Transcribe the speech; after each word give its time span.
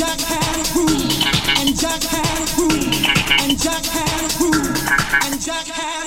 Jack 0.00 0.18
had 0.18 0.56
a 0.56 0.72
groove, 0.72 1.26
and 1.58 1.76
Jack 1.76 2.02
had 2.04 2.48
a 2.48 2.56
groove, 2.56 3.04
and 3.42 3.58
Jack 5.42 5.66
had 5.66 6.06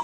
a. 0.00 0.03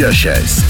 Just 0.00 0.69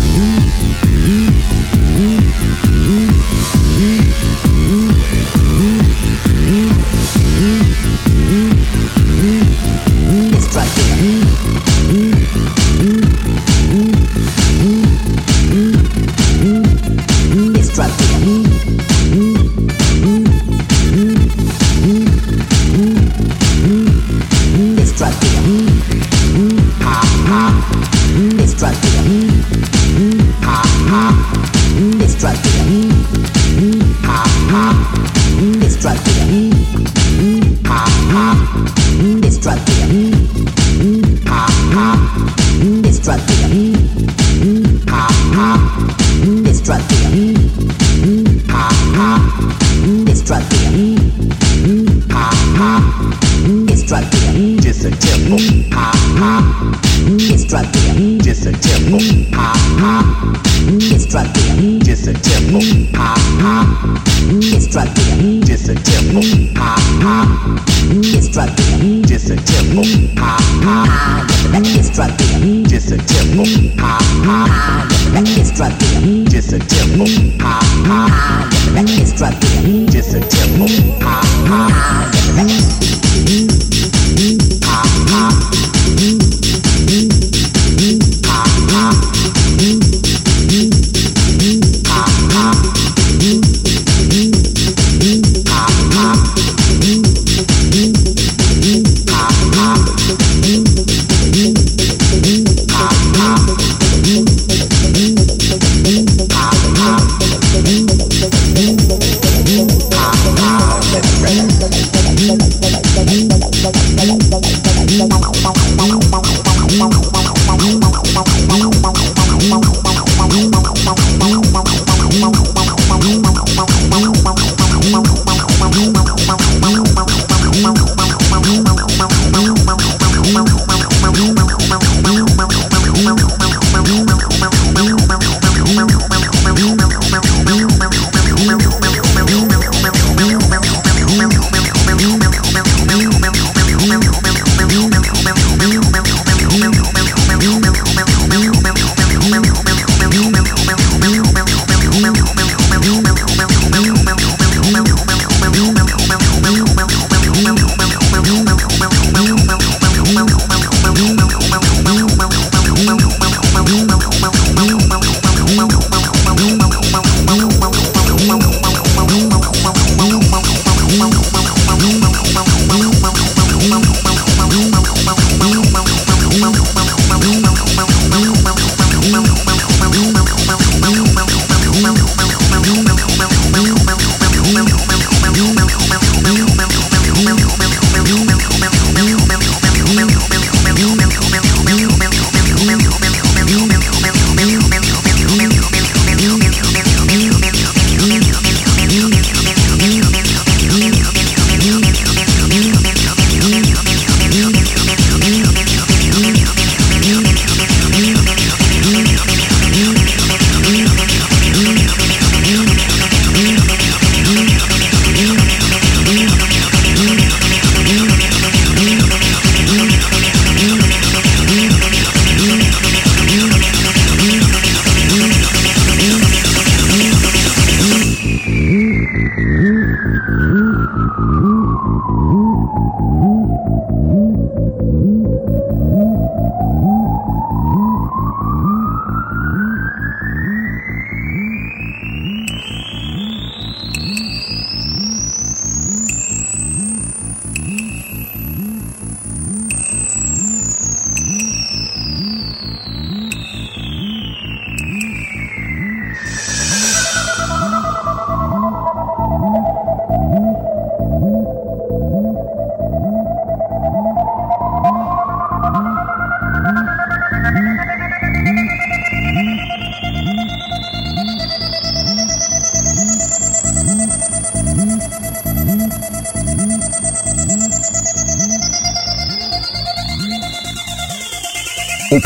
Mm-hmm. 231.17 231.71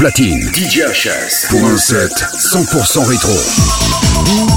Platine. 0.06 0.52
DJ 0.54 0.84
HS. 0.86 1.48
Pour 1.50 1.66
un 1.68 1.78
set 1.78 2.12
100% 2.38 3.06
rétro. 3.08 4.55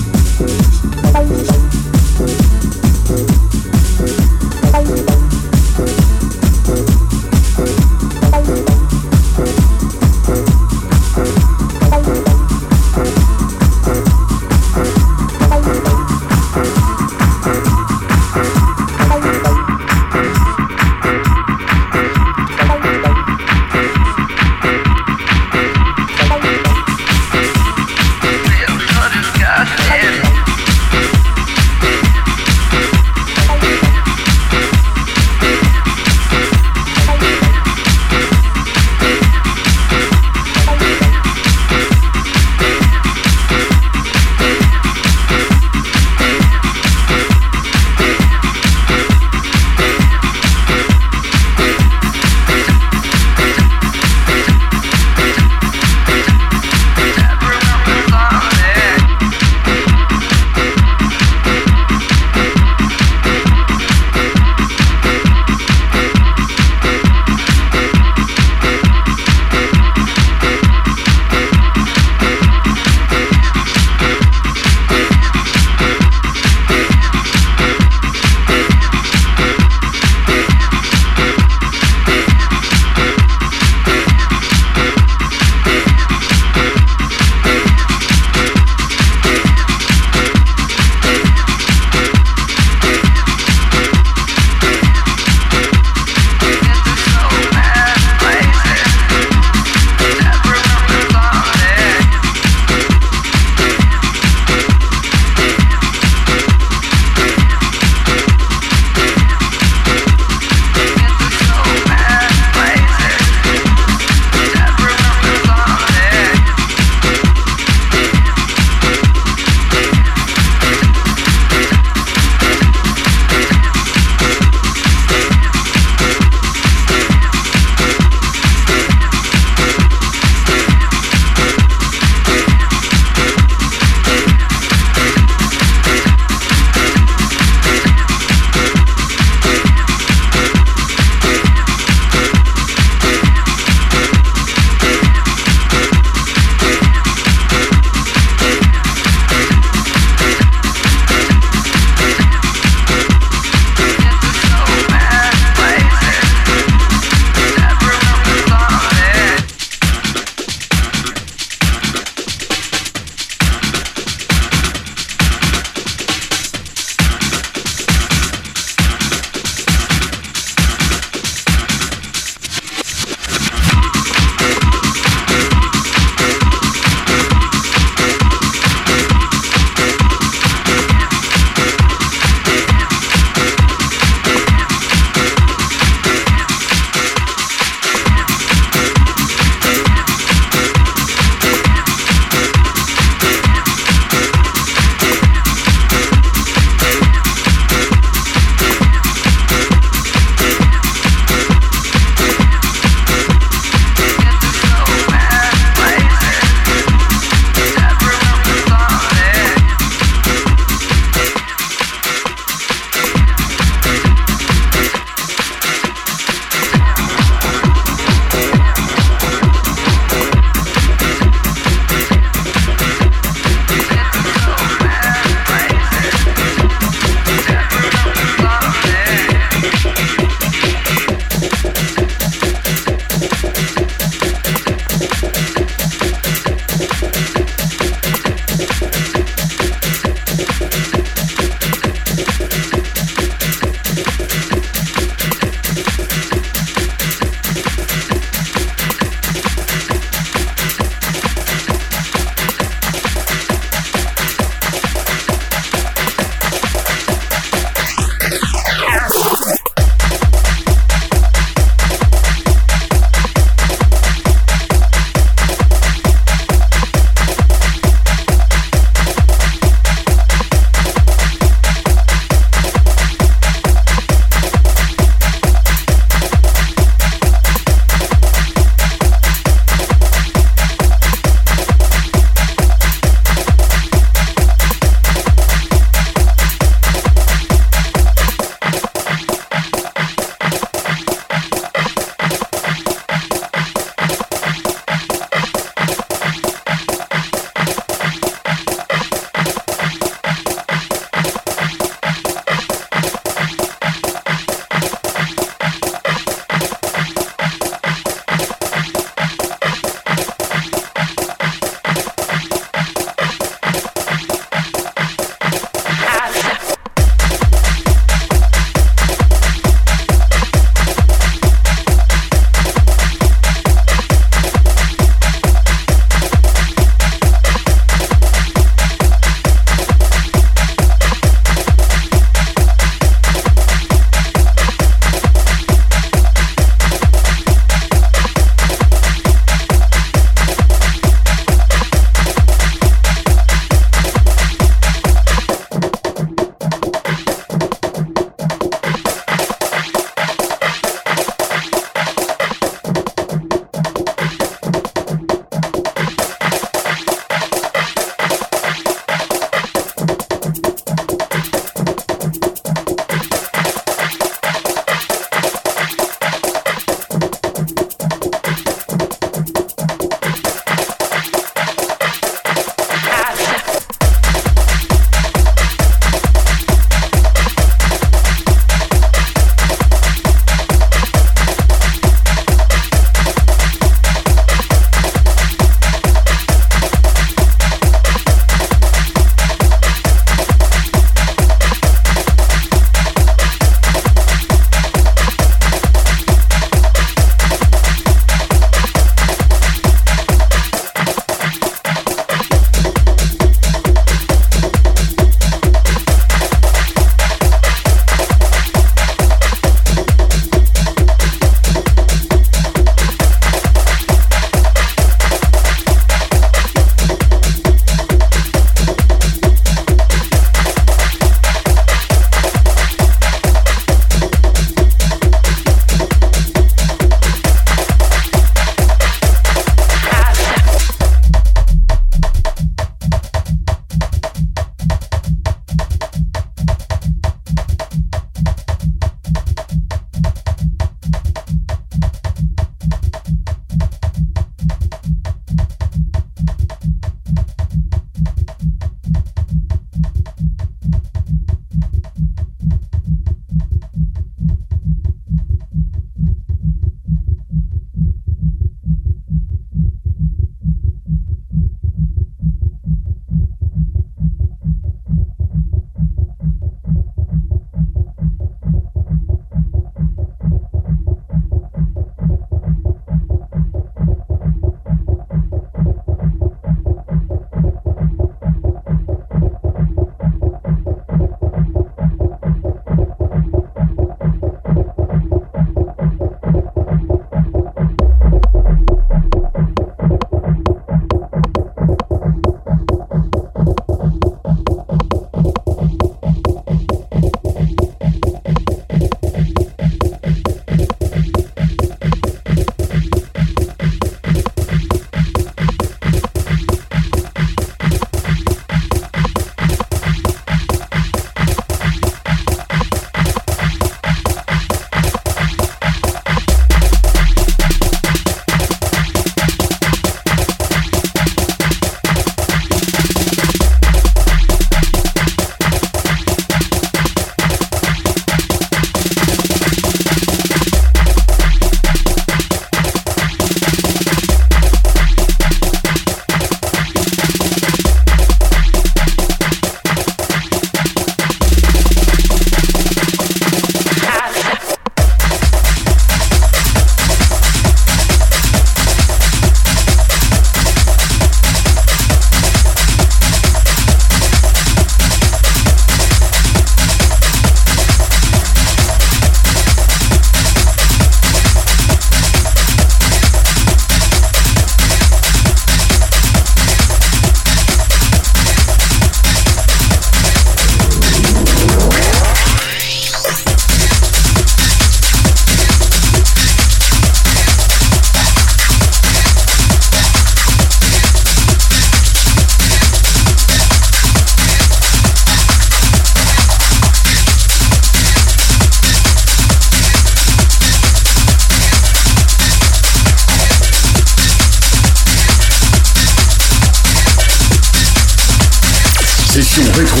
L'émission 599.54 599.74
rétro 599.74 600.00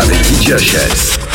avec 0.00 0.18
DJ 0.24 0.56
HS. 0.56 1.29